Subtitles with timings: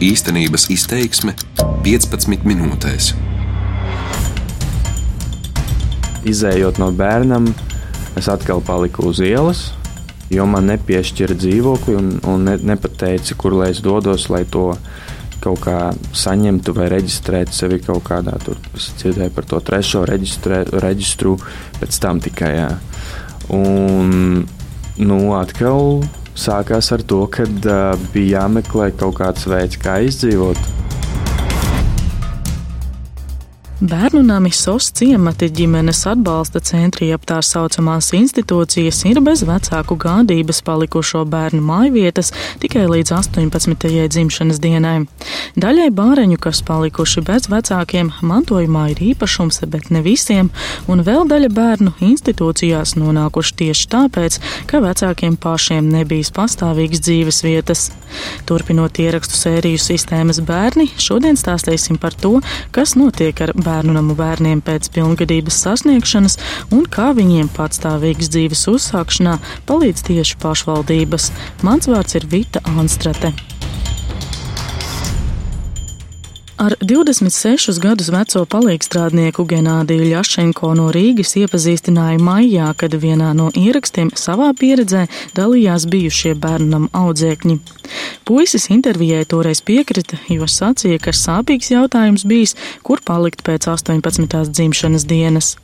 [0.00, 1.34] Īstenības izteiksme
[1.84, 3.10] 15 minūtēs.
[6.24, 7.50] Izējot no bērnam,
[8.16, 9.60] es atkal paliku uz ielas,
[10.32, 14.70] jo man nepiešķira dzīvokli un, un ne, nepateica, kur lai es dodos, lai to
[15.44, 15.76] kaut kā
[16.16, 18.56] saņemtu vai reģistrētu sevi kaut kādā tur.
[18.80, 21.34] Es dzirdēju par to trešo reģistrē, reģistru,
[21.76, 22.54] pēc tam tikai.
[22.56, 22.70] Jā.
[23.52, 24.46] Un
[24.96, 26.00] nu, atkal
[26.38, 30.60] sākās ar to, ka uh, bija jāmeklē kaut kāds veids, kā izdzīvot.
[33.80, 40.58] Bērnu nami SOS ciemati ģimenes atbalsta centri, jeb tā saucamās institūcijas, ir bez vecāku gādības
[40.66, 42.28] palikušo bērnu mājvietas
[42.60, 43.88] tikai līdz 18.
[44.12, 45.06] dzimšanas dienai.
[45.56, 50.52] Daļai bāreņu, kas palikuši bez vecākiem, mantojumā ir īpašums, bet ne visiem,
[50.84, 57.88] un vēl daļa bērnu institūcijās nonākuši tieši tāpēc, ka vecākiem pašiem nebijis pastāvīgas dzīves vietas.
[58.44, 62.36] Turpinot ierakstu sēriju sistēmas bērni, šodien stāstīsim par to,
[62.76, 66.38] kas notiek ar bērnu bērnu namu bērniem pēc pilngadības sasniegšanas
[66.74, 69.38] un kā viņiem patstāvīgas dzīves uzsākšanā
[69.70, 71.30] palīdz tieši pašvaldības.
[71.66, 73.34] Mans vārds ir Vita Anstrate.
[76.60, 84.10] Ar 26 gadus veco palīgstrādnieku Genādiju Ļašenko no Rīgas iepazīstināja maijā, kad vienā no ierakstiem
[84.12, 85.06] savā pieredzē
[85.38, 87.56] dalījās bijušie bērnam audzēkņi.
[88.28, 92.52] Puisis intervijai toreiz piekrita, jo sacīja, ka sāpīgs jautājums bijis,
[92.84, 94.44] kur palikt pēc 18.
[94.52, 95.54] dzimšanas dienas.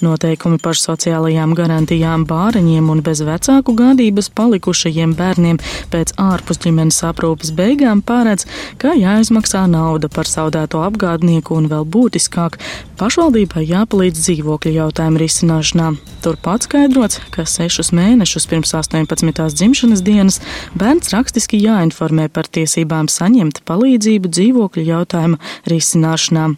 [0.00, 5.60] Noteikumi par sociālajām garantijām bāreņiem un bez vecāku gādības palikušajiem bērniem
[5.92, 8.46] pēc ārpusģimenes aprūpes beigām paredz,
[8.80, 12.58] ka jāizmaksā nauda par zaudēto apgādnieku un vēl būtiskāk-
[13.00, 15.88] pašvaldībai jāpalīdz dzīvokļu jautājumu risināšanā.
[16.22, 19.54] Turpat skaidrots, ka sešus mēnešus pirms 18.
[19.58, 20.40] dzimšanas dienas
[20.78, 26.56] bērns rakstiski jāinformē par tiesībām saņemt palīdzību dzīvokļu jautājuma risināšanā.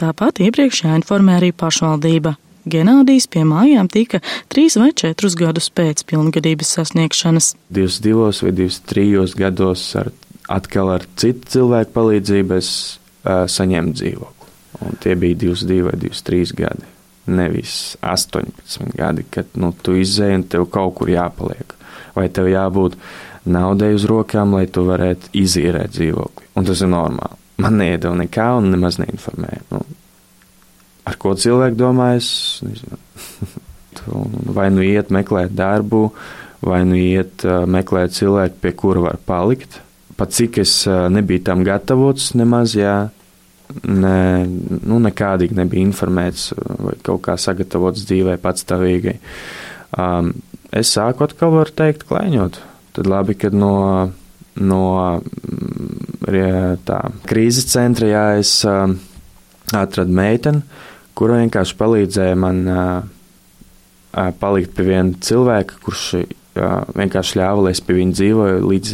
[0.00, 2.36] Tāpat iepriekš jāinformē arī pašvaldība.
[2.64, 7.52] Genādijs pie mājām tika trīs vai četrus gadus pēc pilngadības sasniegšanas.
[7.76, 10.08] 22 vai 23 gados ar,
[10.48, 12.70] atkal ar citu cilvēku palīdzību es
[13.24, 14.50] saņemt dzīvokli.
[14.84, 16.90] Un tie bija 22 vai 23 gadi.
[17.26, 21.76] Nevis 18 gadi, kad nu, tu izēji un tev kaut kur jāpaliek.
[22.14, 22.98] Vai tev jābūt
[23.48, 26.50] naudai uz rokām, lai tu varētu izīrēt dzīvokli.
[26.58, 27.40] Un tas ir normāli.
[27.64, 29.62] Man neiedeva nekā un nemaz neinformēja.
[29.70, 29.84] Nu,
[31.06, 32.28] ar ko cilvēki domā, es
[32.66, 32.98] nezinu.
[34.58, 36.08] vai nu iet meklēt darbu,
[36.64, 39.80] vai nu iet uh, meklēt cilvēku, pie kura var palikt
[40.18, 42.96] pat cik es nebiju tam gatavots, nemaz jā,
[43.82, 49.16] ne, nu, nekādīgi nebija informēts vai kaut kā sagatavots dzīvē patstāvīgai.
[49.98, 50.32] Um,
[50.74, 52.60] es sāku atkal, var teikt, klaiņot.
[52.94, 54.12] Tad labi, kad no,
[54.60, 54.84] no
[56.86, 58.86] tā krīzes centra, jā, es uh,
[59.74, 60.62] atradu meiteni,
[61.18, 66.08] kura vienkārši palīdzēja man uh, uh, palikt pie viena cilvēka, kurš
[66.54, 68.90] vienkārši ļāva, lai es pie viņa dzīvoju līdz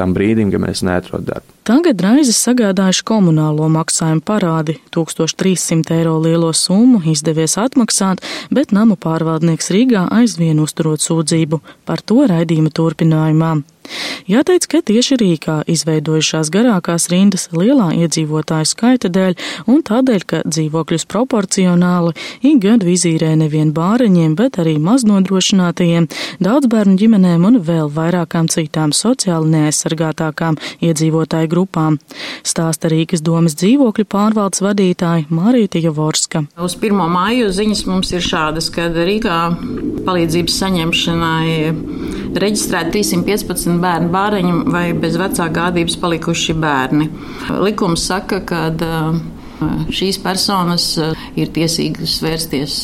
[0.00, 1.56] tam brīdim, kad mēs neatrodam darbu.
[1.68, 4.78] Tagad raizes sagādājuši komunālo maksājumu parādi.
[4.96, 12.24] 1300 eiro lielo summu izdevies atmaksāt, bet namu pārvaldnieks Rīgā aizvien uzturot sūdzību par to
[12.30, 13.52] raidījuma turpinājumā.
[14.30, 19.36] Jāteic, ka tieši Rīgā izveidojušās garākās rindas lielā iedzīvotāju skaita dēļ
[19.70, 22.14] un tādēļ, ka dzīvokļus proporcionāli
[22.46, 26.08] ik gadu izīrē nevien bāreņiem, bet arī maznodrošinātajiem,
[26.42, 31.98] daudz bērnu ģimenēm un vēl vairākām citām sociāli neaizsargātākām iedzīvotāju grupām.
[32.46, 36.44] Stāsta Rīgas domas dzīvokļu pārvaldes vadītāja Marīta Javorska.
[36.60, 37.02] Uz 1.
[37.10, 39.40] māju ziņas mums ir šādas, ka Rīgā
[40.06, 47.08] palīdzības saņemšanai reģistrēta 315 bērnu bāreņu vai bez vecāka gādības palikuši bērni.
[47.64, 48.62] Likums saka, ka
[49.92, 50.92] šīs personas
[51.36, 52.78] ir tiesīgas vērsties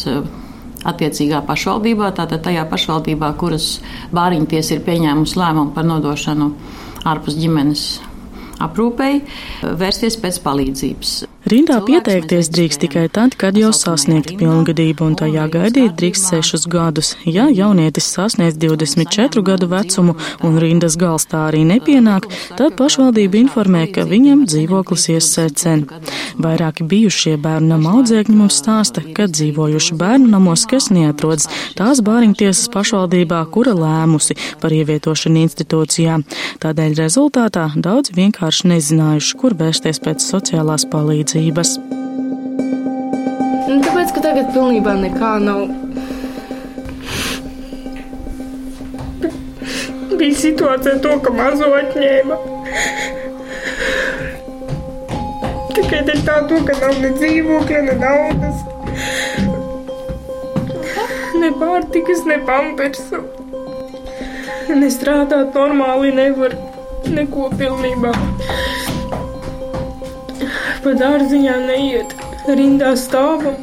[0.86, 3.78] attiecīgā pašvaldībā, tātad tajā pašvaldībā, kuras
[4.14, 6.50] bāriņtiesa ir pieņēmusi lēmumu par nodošanu
[7.06, 7.86] ārpus ģimenes
[8.62, 9.22] aprūpei,
[9.62, 11.16] vērsties pēc palīdzības.
[11.46, 17.12] Rindā pieteikties drīkst tikai tad, kad jau sasniegta pilngadība, un tajā gaidīt drīkst sešus gadus.
[17.22, 22.26] Ja jaunietis sasniedz 24 gadu vecumu un rindas gals tā arī nepienāk,
[22.58, 25.84] tad pašvaldība informē, ka viņam dzīvoklis iesēcen.
[26.42, 31.46] Vairāki bijušie bērnu nama audzēkņi mums stāsta, ka dzīvojuši bērnu namos, kas neatrodas
[31.78, 36.18] tās bāriņtiesas pašvaldībā, kura lēmusi par ievietošanu institūcijā.
[36.66, 41.76] Tādēļ rezultātā daudz vienkārši nezinājuši, kur vērsties pēc sociālās palīdzības mācības.
[43.68, 45.68] Nu, tāpēc, ka tagad pilnībā nekā nav.
[50.16, 52.38] Bija situācija, to, ka mazo atņēma.
[55.76, 58.64] Tikai dēļ tā, to, ka nav ne dzīvokļa, ne naudas,
[61.36, 63.26] ne pārtikas, ne pampersu.
[64.72, 66.56] Nestrādāt normāli nevar
[67.12, 68.16] neko pilnībā.
[70.86, 72.12] Pa dārziņā neiet,
[72.46, 73.56] rindā stāvam.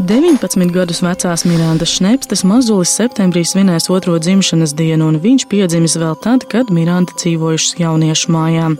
[0.00, 6.16] 19 gadus vecās Mirandas Šnepstes mazulis septembrī svinēs otro dzimšanas dienu, un viņš piedzimis vēl
[6.24, 8.70] tad, kad Miranda dzīvojušas jauniešu mājā.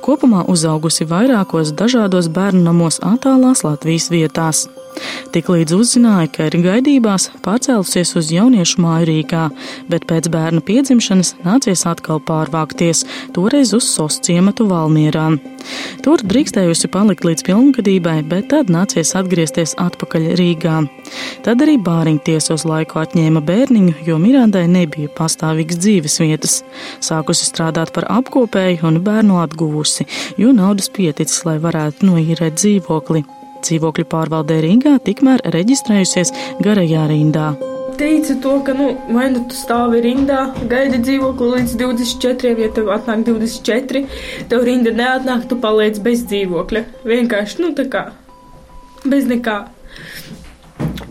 [0.00, 4.64] Kopumā uzaugusi vairākos dažādos bērnu namos attālās Latvijas vietās.
[5.34, 9.42] Tiklīdz uzzināja, ka ir gaidībās, pārcēlusies uz jauniešu māju Rīgā,
[9.90, 13.04] bet pēc bērna piedzimšanas nācies atkal pārvākties,
[13.36, 15.28] toreiz uz SOS ciematu Valmierā.
[16.04, 20.78] Tur drīkstējusi palikt līdz pilngadībai, bet tad nācies atgriezties atpakaļ Rīgā.
[21.44, 26.60] Tad arī bāriņties uz laiku atņēma bērniņu, jo Mirandai nebija pastāvīgas dzīves vietas.
[27.04, 30.08] Sākusi strādāt par apkopēju un bērnu atguvusi,
[30.40, 33.26] jo naudas pieticis, lai varētu noīrēt dzīvokli
[33.66, 36.32] dzīvokļu pārvaldē Rīgā tikmēr reģistrējusies
[36.64, 37.54] garajā rindā.
[37.96, 42.90] Teica to, ka, nu, vai nu tu stāvi rindā, gaidi dzīvokli līdz 24, ja tev
[42.92, 44.02] atnāk 24,
[44.50, 46.82] tev rinda neatnāk, tu paliec bez dzīvokļa.
[47.08, 48.02] Vienkārši, nu, tā kā,
[49.08, 49.56] bez nekā.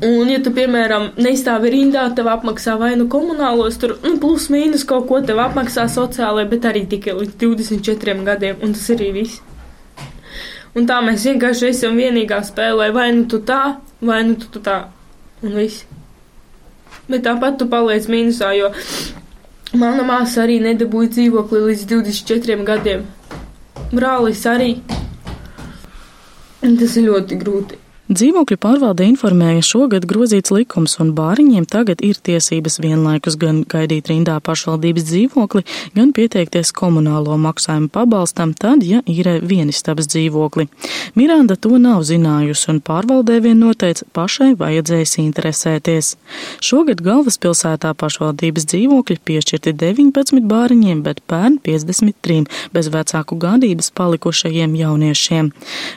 [0.06, 4.86] Un, ja tu, piemēram, neizstāvi rindā, tev apmaksā vai nu komunālos, tur, nu, plus mīnus
[4.86, 9.42] kaut ko tev apmaksā sociālai, bet arī tikai līdz 24 gadiem, un tas arī viss.
[10.76, 14.60] Un tā mēs vienkārši esam vienīgā spēlē, vai nu tu tā, vai nu tu, tu
[14.64, 14.82] tā,
[15.44, 15.86] un viss.
[17.08, 18.72] Bet tāpat tu paliec mīnusā, jo
[19.80, 23.08] mana māsa arī nedabūja dzīvokli līdz 24 gadiem.
[23.96, 24.74] Brālis arī.
[26.66, 27.85] Un tas ir ļoti grūti.
[28.06, 34.36] Dzīvokļu pārvalde informēja, šogad grozīts likums un bāriņiem tagad ir tiesības vienlaikus gan gaidīt rindā
[34.46, 35.64] pašvaldības dzīvokli,
[35.96, 40.68] gan pieteikties komunālo maksājumu pabalstam tad, ja īrē vienistabas dzīvokli.
[41.18, 46.12] Miranda to nav zinājusi un pārvaldē vien noteica pašai vajadzējis interesēties.
[46.62, 55.52] Šogad galvaspilsētā pašvaldības dzīvokļi piešķirti 19 bāriņiem, bet pērn 53 bez vecāku gādības palikušajiem jauniešiem.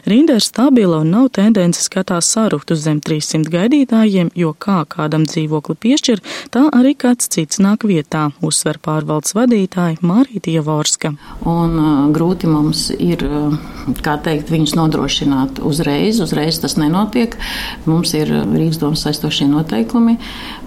[0.09, 5.75] Rinda ir stabila un nav tendences, skatās saruktu zem 300 gaidītājiem, jo kā kādam dzīvokli
[5.83, 6.23] piešķir,
[6.55, 11.11] tā arī kāds cits nāk vietā, uzsver pārvaldes vadītāja Mārīta Javorska.
[11.43, 13.25] Un uh, grūti mums ir,
[14.05, 17.35] kā teikt, viņus nodrošināt uzreiz, uzreiz tas nenotiek.
[17.89, 20.19] Mums ir Rīgas domas saistošie noteikumi,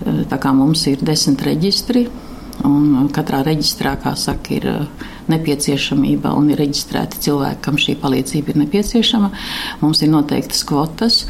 [0.03, 2.09] tā kā mums ir desmit reģistri,
[2.67, 4.67] Un katrā reģistrā, kā saka, ir
[5.31, 9.31] nepieciešamība un ir reģistrēti cilvēki, kam šī palīdzība ir nepieciešama.
[9.81, 11.23] Mums ir noteiktas kvotas,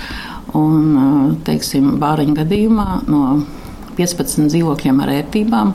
[0.57, 3.23] un, teiksim, bāriņu gadījumā no
[3.97, 5.73] 15 dzīvokļiem ar ērtībām,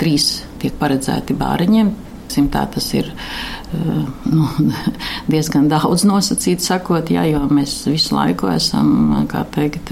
[0.00, 0.30] 3
[0.60, 1.96] tiek paredzēti bāriņiem.
[2.30, 3.08] Tā tas ir
[4.30, 4.44] nu,
[5.32, 9.90] diezgan daudz nosacīts, sakot, jā, jo mēs visu laiku esam, teikt,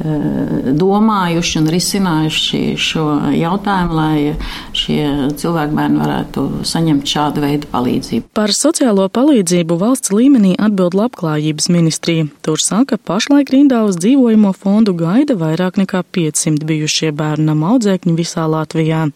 [0.00, 3.04] domājuši un risinājuši šo
[3.36, 4.34] jautājumu, lai
[4.76, 8.30] šie cilvēku bērni varētu saņemt šādu veidu palīdzību.
[8.34, 12.26] Par sociālo palīdzību valsts līmenī atbild labklājības ministrija.
[12.42, 18.48] Tur saka, pašlaik rindā uz dzīvojamo fondu gaida vairāk nekā 500 bijušie bērnam audzēkņi visā
[18.50, 19.08] Latvijā.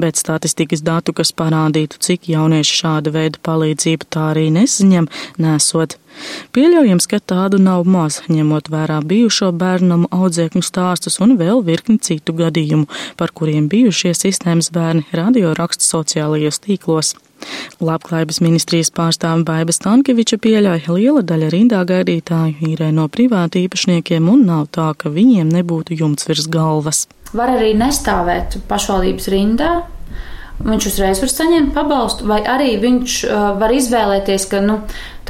[0.00, 5.08] Bet statistikas datu, kas parādītu, cik jaunieši šāda veida palīdzību tā arī nesaņem,
[5.40, 5.98] nesot.
[6.54, 12.36] Pieļaujams, ka tādu nav maz, ņemot vērā bijušo bērnumu audzēkņu stāstus un vēl virkni citu
[12.38, 17.14] gadījumu, par kuriem bijušie sistēmas bērni radio raksta sociālajos tīklos.
[17.84, 24.46] Labklājības ministrijas pārstāve Baiba Stankeviča pieļauj, liela daļa rindā gaidītāju īrē no privāti īpašniekiem un
[24.48, 27.04] nav tā, ka viņiem nebūtu jumts virs galvas.
[27.34, 29.72] Var arī nestāvēt pašvaldības rindā,
[30.62, 34.78] viņš uzreiz var saņemt pabalstu, vai arī viņš uh, var izvēlēties, ka nu,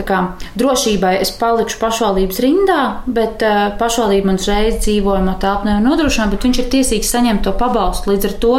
[0.03, 0.21] kā,
[0.59, 6.47] drošībai es palikšu pašvaldības rindā, bet uh, pašvaldība man uzreiz dzīvojamo telpu nevar nodrošināt, bet
[6.49, 8.11] viņš ir tiesīgs saņemt to pabalstu.
[8.11, 8.55] Līdz ar to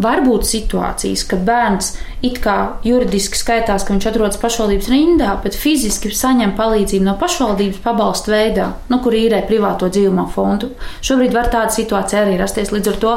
[0.00, 1.92] var būt situācijas, ka bērns
[2.24, 7.84] it kā juridiski skaitās, ka viņš atrodas pašvaldības rindā, bet fiziski saņem palīdzību no pašvaldības
[7.84, 10.72] pabalstu veidā, nu, kur īrē privāto dzīvumu fondu.
[11.04, 12.72] Šobrīd var tāda situācija arī rasties.
[12.74, 13.14] Līdz ar to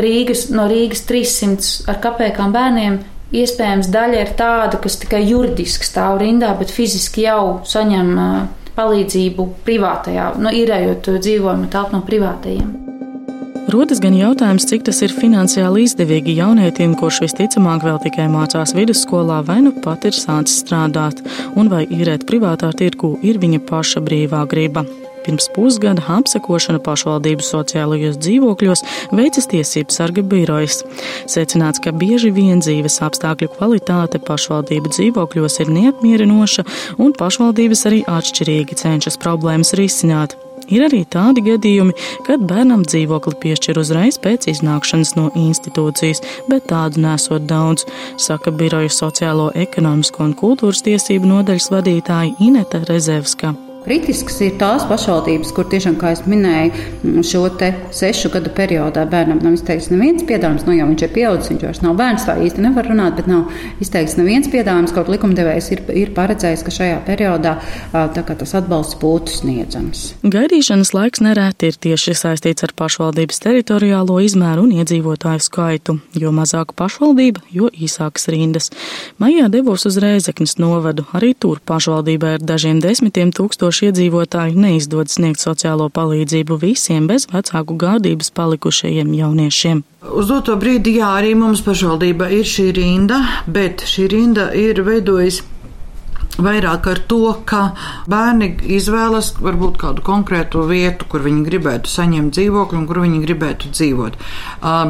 [0.00, 3.00] Rīgas, no Rīgas 300 ar kapekām bērniem
[3.32, 8.14] iespējams daļa ir tāda, kas tikai juridiski stāv rindā, bet fiziski jau saņem
[8.76, 12.70] palīdzību privātajā, nu, īrējot dzīvojumu telpu no privātajiem.
[13.70, 19.44] Rodas gan jautājums, cik tas ir finansiāli izdevīgi jaunietim, kurš visticamāk vēl tikai mācās vidusskolā
[19.46, 21.20] vai nu pat ir sācis strādāt,
[21.54, 24.82] un vai īrēt privātā tirgu ir viņa paša brīvā griba.
[25.24, 28.84] Pirms pusgada apsekošanu pašvaldību sociālajos dzīvokļos
[29.16, 30.82] veicis tiesību sarga birojas.
[31.30, 36.66] Secināts, ka bieži vien dzīves apstākļu kvalitāte pašvaldību dzīvokļos ir neapmierinoša
[36.98, 40.38] un pašvaldības arī atšķirīgi cenšas problēmas risināt.
[40.70, 41.94] Ir arī tādi gadījumi,
[42.26, 47.88] kad bērnam dzīvokli piešķir uzreiz pēc iznākšanas no institūcijas, bet tādu nesot daudz,
[48.20, 53.56] saka biroja sociālo, ekonomisko un kultūras tiesību nodaļas vadītāja Ineta Rezevska.
[53.80, 57.46] Kritisks ir tās pašvaldības, kur tiešām, kā jau minēju, šo
[57.96, 60.66] sešu gadu periodā bērnam nav izteikts neviens piedāvājums.
[60.68, 63.48] Nu, jau viņš ir pieaudzis, viņš vairs nav bērns, tā īsti nevar runāt, bet nav
[63.80, 64.92] izteikts neviens piedāvājums.
[64.94, 67.54] Kaut likumdevējs ir, ir paredzējis, ka šajā periodā
[67.90, 70.04] tas atbalsts būtu sniedzams.
[70.28, 75.96] Gaidīšanas laiks nereti ir tieši saistīts ar pašvaldības teritoriālo izmēru un iedzīvotāju skaitu.
[76.20, 78.68] Jo mazāka pašvaldība, jo īsākas rindas.
[79.22, 81.08] Maijā devos uz Rēzeknes novadu.
[81.16, 87.28] Arī tur pašvaldībā ir dažiem desmitiem tūkstoši tūkstoši iedzīvotāju neizdodas sniegt sociālo palīdzību visiem bez
[87.30, 89.84] vecāku gādības palikušajiem jauniešiem.
[90.10, 95.44] Uz doto brīdi, jā, arī mums pašvaldība ir šī rinda, bet šī rinda ir veidojusi
[96.44, 97.62] vairāk ar to, ka
[98.10, 103.70] bērni izvēlas varbūt kādu konkrētu vietu, kur viņi gribētu saņemt dzīvokli un kur viņi gribētu
[103.74, 104.18] dzīvot.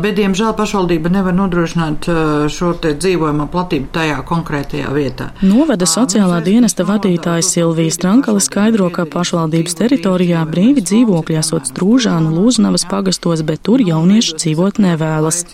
[0.02, 2.08] Bet, diemžēl, pašvaldība nevar nodrošināt
[2.52, 5.30] šo te dzīvojamo platību tajā konkrētajā vietā.
[5.44, 12.86] Novada sociālā dienesta vadītāja Silvija Strankale skaidro, ka pašvaldības teritorijā brīvi dzīvokļi esot Strūžānu, Lūznavas
[12.90, 15.44] pagastos, bet tur jaunieši dzīvot nevēlas.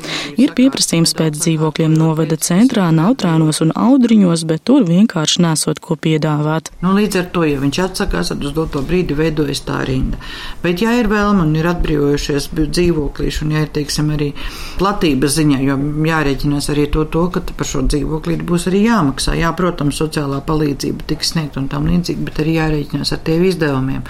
[0.40, 6.70] Ir pieprasījums pēc dzīvokļiem novada centrā, Nautrānos un Audriņos, bet tur vienkārši nesot ko piedāvāt.
[6.82, 10.18] Nu, līdz ar to, ja viņš atsakās, tad uz doto brīdi veidojas tā rinda.
[10.62, 14.32] Bet, ja ir vēlme un ir atbrīvojušies dzīvoklīši, un ja ir, teiksim, arī
[14.80, 19.36] platības ziņā, jo jārēķinās arī to, to ka par šo dzīvoklīti būs arī jāmaksā.
[19.38, 24.02] Jā, protams, sociālā palīdzība tiks sniegta un tam līdzīgi, bet arī jārēķinās ar tiem izdevumiem.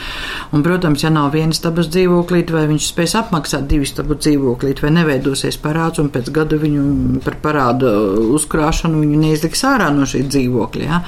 [0.57, 4.93] Un, protams, ja nav vienas tabas dzīvoklīte, vai viņš spēs apmaksāt divas tabu dzīvoklīti, vai
[4.99, 7.93] neveidosies parāds, un pēc gada viņu par parādu
[8.37, 10.87] uzkrāšanu viņu neizliks ārā no šī dzīvokļa.
[10.87, 11.03] Ja?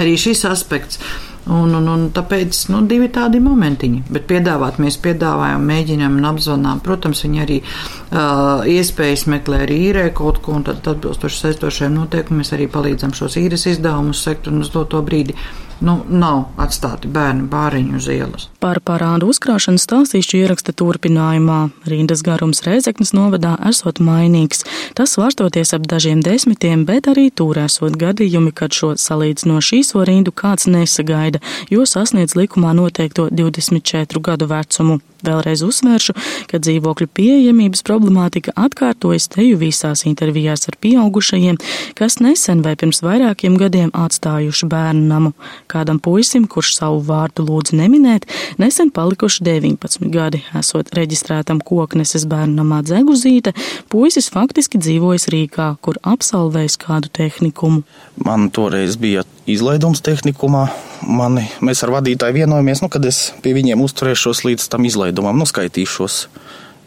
[0.00, 1.00] Arī arī šis aspekts.
[1.44, 4.06] Un, un, un tāpēc nu, divi tādi momentiņi.
[4.08, 6.80] Bet piedāvāt mēs piedāvājam, mēģinām un apzvanām.
[6.80, 12.40] Protams, viņi arī uh, iespējas meklē arī īrē kaut ko, un tad atbilstoši saistošiem noteikumiem
[12.40, 15.36] mēs arī palīdzam šos īres izdevumus sekt un uz doto brīdi
[15.80, 18.48] nu, nav atstāti bērni bāriņu uz ielas.
[18.62, 21.58] Par parādu uzkrāšanu stāstīšu ieraksta turpinājumā.
[21.90, 24.64] Rindas garums Rēzeknas novadā esot mainīgs.
[24.98, 30.68] Tas svārstoties ap dažiem desmitiem, bet arī tur esot gadījumi, kad šo salīdzinošīso rindu kāds
[30.70, 35.00] nesagaida, jo sasniedz likumā noteikto 24 gadu vecumu.
[35.24, 36.14] Vēlreiz uzsvēršu,
[36.50, 41.58] ka dzīvokļu pieejamības problemātika atkārtojas teju visās intervijās ar pieaugušajiem,
[41.98, 45.32] kas nesen vai pirms vairākiem gadiem atstājuši bērnu namu.
[45.70, 48.28] Kādam puisim, kurš savu vārdu lūdz neminēt,
[48.60, 53.54] nesen palikuši 19 gadi, esot reģistrētam kokneses bērnu namā dzeguzīte,
[53.92, 57.84] puisis faktiski dzīvojas Rīgā, kur apsalvējis kādu tehnikumu.
[58.24, 60.66] Man toreiz bija izlaidums tehnikumā.
[61.04, 65.46] Mani, mēs ar vadītāju vienojamies, nu, kad es pie viņiem uzturēšos līdz tam izlaidumam, nu,
[65.46, 66.26] skaitīšos.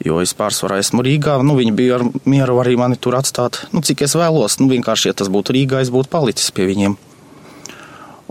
[0.05, 3.81] Jo es pārsvarā esmu Rīgā, nu, viņi bija ar mieru arī mani tur atstāt, nu,
[3.81, 4.59] cik es vēlos.
[4.61, 6.97] Nu, vienkārši, ja tas būtu Rīgā, es būtu palicis pie viņiem.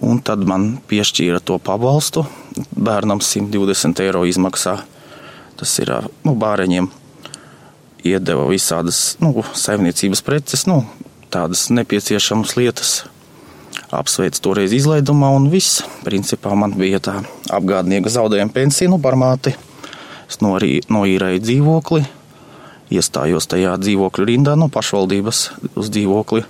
[0.06, 2.26] Un tad man piešķīra to pabalstu.
[2.76, 4.76] Bērnam 120 eiro izmaksā.
[5.56, 5.90] Tas ir
[6.22, 6.90] nu, bāreņiem.
[8.06, 10.84] Iedeva visādas nu, saimniecības preces, nu,
[11.32, 12.92] tādas nepieciešamas lietas.
[13.90, 15.82] Apsveicu toreiz izlaidumā, un viss.
[16.06, 17.16] Principā man bija tā
[17.50, 19.56] apgādnieka zaudējuma pensija, nu, par māti.
[20.26, 22.02] Es noīrēju dzīvokli,
[22.90, 25.42] iestājos tajā dzīvokļu rindā no pašvaldības
[25.78, 26.44] uz dzīvokli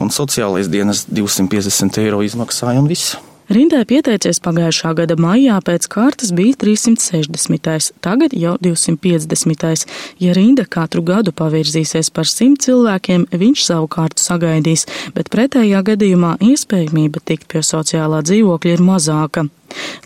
[0.00, 3.18] un sociālais dienas 250 eiro izmaksāja un viss.
[3.50, 7.88] Rindē pieteicies pagājušā gada maijā pēc kārtas bija 360.
[7.98, 9.88] tagad jau 250.
[10.22, 16.36] Ja rinda katru gadu pavirzīsies par 100 cilvēkiem, viņš savu kārtu sagaidīs, bet pretējā gadījumā
[16.46, 19.48] iespējamība tikt pie sociālā dzīvokļa ir mazāka.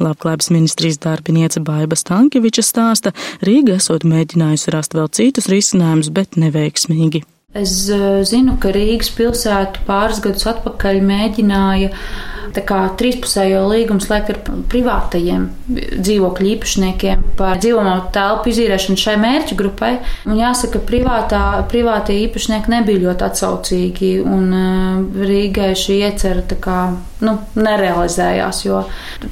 [0.00, 3.12] Labklājības ministrijas darbiniece Baiba Stankeviča stāsta,
[3.44, 7.26] Rīga esot mēģinājusi rast vēl citus risinājumus, bet neveiksmīgi.
[7.54, 11.92] Es eh, zinu, ka Rīgas pilsēta pāris gadus atpakaļ mēģināja
[12.66, 14.36] kā, trīspusējo līgumu slēgt ar
[14.70, 19.96] privātajiem dzīvokļu īpašniekiem par dzīvojamo telpu izīrēšanu šai mērķu grupai.
[20.26, 26.58] Un jāsaka, privātā, privātie īpašnieki nebija ļoti atsaucīgi, un eh, Rīgai šī iecerta
[27.24, 28.62] nu, nerealizējās.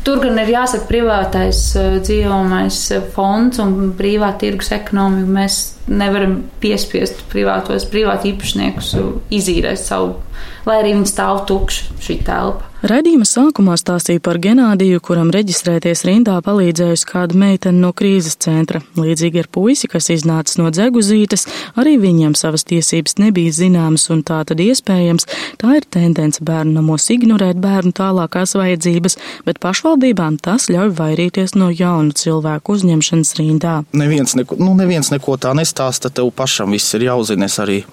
[0.07, 2.81] Tur gan ir jāsaka, privātais eh, dzīvojamais
[3.15, 5.61] fonds un brīvā tirgus ekonomika mēs
[5.93, 8.95] nevaram piespiest privātos privātu īpašniekus
[9.35, 10.21] izīrēt savu
[10.67, 12.69] lai arī viņi stāv tukši šī telpa.
[12.83, 18.81] Radījuma sākumā stāstīja par Genādiju, kuram reģistrēties rindā palīdzējusi kāda meitene no krīzes centra.
[18.99, 21.47] Līdzīgi ar puisi, kas iznācis no dzeguzītes,
[21.79, 25.29] arī viņam savas tiesības nebija zināmas, un tā tad iespējams,
[25.63, 31.71] tā ir tendence bērnu namos ignorēt bērnu tālākās vajadzības, bet pašvaldībām tas ļauj vairīties no
[31.71, 33.77] jaunu cilvēku uzņemšanas rindā.
[33.95, 37.47] Neviens neko, nu, neviens neko tā nestāsta, tev pašam viss ir jāuzina.
[37.47, 37.85] Es arī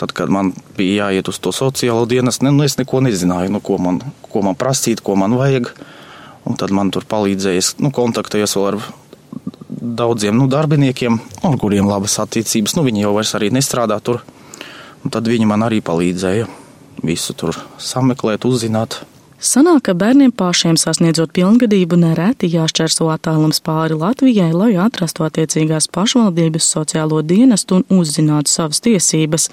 [0.00, 3.60] Tad, kad man bija jāiet uz to sociālo dienestu, ne, nu, es neko nezināju, nu,
[3.64, 4.00] ko, man,
[4.32, 5.70] ko man prasīt, ko man vajag.
[6.48, 8.80] Un tad man tur palīdzēja, nu, kontaktējos ar
[9.82, 12.74] daudziem nu, darbiniekiem, ar kuriem labas attiecības.
[12.78, 14.22] Nu, viņi jau vairs nestrādā tur.
[15.02, 16.48] Un tad viņi man arī palīdzēja
[17.02, 19.02] visu tur sameklēt, uzzināt.
[19.42, 26.68] Sanāk, ka bērniem pašiem sasniedzot pilngadību nereti jāšķērso attālums pāri Latvijai, lai atrastu attiecīgās pašvaldības
[26.76, 29.48] sociālo dienestu un uzzinātu savas tiesības.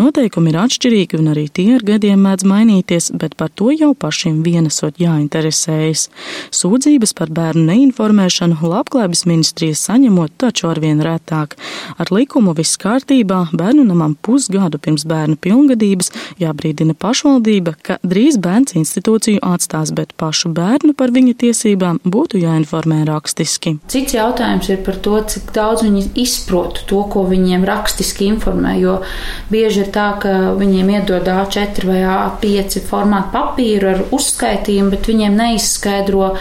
[0.00, 4.38] Noteikumi ir atšķirīgi un arī tie ar gadiem mēdz mainīties, bet par to jau pašiem
[4.46, 6.06] vienasot jāinteresējas.
[6.48, 11.58] Sūdzības par bērnu neinformēšanu labklājības ministrijas saņemot taču arvien retāk.
[12.00, 18.80] Ar likumu viss kārtībā bērnu namam pusgadu pirms bērnu pilngadības jābrīdina pašvaldība, ka drīz bērns
[18.80, 23.78] institūcija diskusiju atstās, bet pašu bērnu par viņa tiesībām būtu jāinformē rakstiski.
[23.88, 29.02] Cits jautājums ir par to, cik daudz viņi izprot to, ko viņiem rakstiski informē, jo
[29.50, 35.36] bieži ir tā, ka viņiem iedod A4 vai A5 formātu papīru ar uzskaitījumu, bet viņiem
[35.36, 36.34] neizskaidro,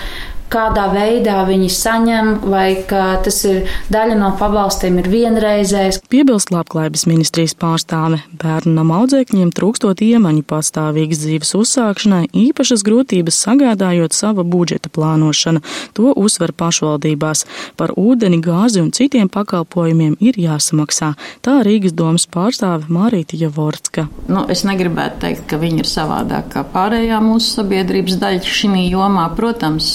[0.53, 6.01] kādā veidā viņi saņem, vai ka tas ir daļa no pabalstiem ir vienreizējs.
[6.12, 8.22] Piebilst labklājības ministrijas pārstāve.
[8.41, 15.63] Bērnu nama audzēkņiem trūkstot iemaņu pastāvīgas dzīves uzsākšanai, īpašas grūtības sagādājot sava budžeta plānošana.
[15.98, 17.45] To uzsver pašvaldībās.
[17.79, 21.13] Par ūdeni, gāzi un citiem pakalpojumiem ir jāsamaksā.
[21.45, 24.07] Tā Rīgas domas pārstāve Mārīta Javorska.
[24.29, 29.25] Nu, es negribētu teikt, ka viņi ir savādāk kā pārējā mūsu sabiedrības daļa šī jomā.
[29.38, 29.89] Protams,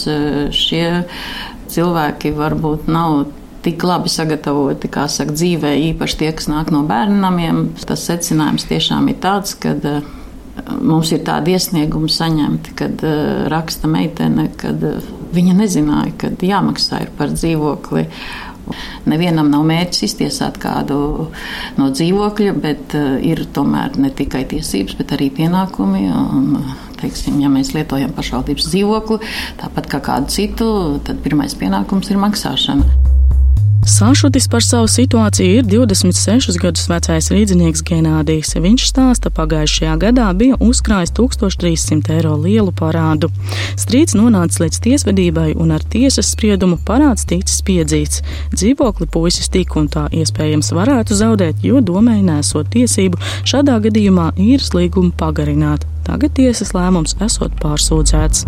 [0.55, 0.87] šie
[1.69, 3.27] cilvēki varbūt nav
[3.63, 7.65] tik labi sagatavoti, kā saka, dzīvē, īpaši tie, kas nāk no bērnamiem.
[7.89, 10.03] Tas secinājums tiešām ir tāds, ka eh,
[10.79, 15.01] mums ir tādi iesniegumi saņemti, kad eh, raksta meitene, kad eh,
[15.35, 18.07] viņa nezināja, kad jāmaksā ir par dzīvokli.
[19.09, 20.99] Nevienam nav mērķis iztiesāt kādu
[21.79, 22.93] no dzīvokļa, bet
[23.25, 26.03] ir tomēr ne tikai tiesības, bet arī pienākumi.
[26.13, 26.51] Un,
[27.03, 29.21] teiksim, ja mēs lietojam pašvaldības dzīvokli,
[29.63, 30.73] tāpat kā kādu citu,
[31.07, 33.17] tad pirmais pienākums ir maksāšana.
[33.89, 38.51] Sašutis par savu situāciju ir 26 gadus vecais rīznieks Genādijs.
[38.61, 43.31] Viņš stāsta, pagājušajā gadā bija uzkrājis 1300 eiro lielu parādu.
[43.81, 48.21] Strīds nonāca līdz tiesvedībai un ar tiesas spriedumu parāds ticis piedzīts.
[48.53, 54.75] Dzīvokli puisis tik un tā iespējams varētu zaudēt, jo domai nesot tiesību šādā gadījumā īres
[54.77, 55.89] līgumu pagarināt.
[56.09, 58.47] Tagad tiesas lēmums esot pārsūdzēts.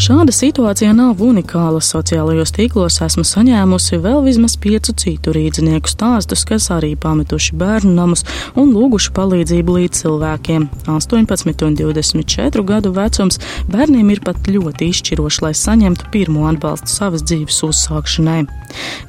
[0.00, 1.82] Šāda situācija nav unikāla.
[1.84, 8.24] Sociālajos tīklos esmu saņēmusi vēl vismaz piecu citu rīdzinieku stāstus, kas arī pametuši bērnu namus
[8.56, 10.64] un lūguši palīdzību līdz cilvēkiem.
[10.88, 13.36] 18 un 24 gadu vecums
[13.68, 18.46] bērniem ir pat ļoti izšķiroši, lai saņemtu pirmo atbalstu savas dzīves uzsākšanai.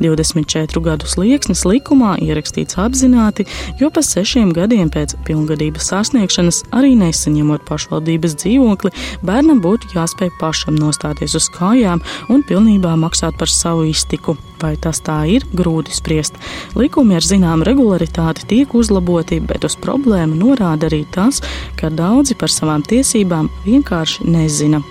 [0.04, 3.48] 24 gadu slieksnis likumā ierakstīts apzināti,
[3.80, 8.92] jo pa sešiem gadiem pēc pilngadības sasniegšanas, arī nesaņemot pašvaldības dzīvokli,
[9.24, 12.02] bērnam būtu jāspēj pašam nostāties uz kājām
[12.34, 14.38] un pilnībā maksāt par savu iztiku.
[14.62, 16.36] Vai tas tā ir, grūti spriest.
[16.78, 21.42] Likumi ar zināmu regularitāti tiek uzlaboti, bet uz problēmu norāda arī tas,
[21.80, 24.84] ka daudzi par savām tiesībām vienkārši nezina.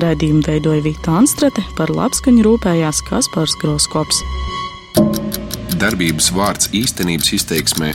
[0.00, 4.22] Raidījumu veidoja Vita Anstrate, par labskaņu rūpējās Kaspars Groskops.
[5.78, 7.92] Darbības vārds īstenības izteiksmē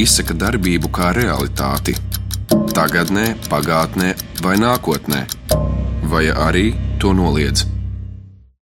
[0.00, 1.96] izsaka darbību kā realitāti.
[2.76, 4.12] Tagatnē, pagātnē
[4.44, 5.24] vai nākotnē,
[6.06, 7.75] vai arī to noliedz.